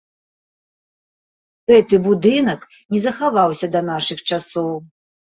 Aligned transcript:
Гэты 1.71 1.99
будынак 2.07 2.65
не 2.95 3.01
захаваўся 3.05 3.67
да 3.75 3.81
нашых 3.91 4.19
часоў. 4.29 4.73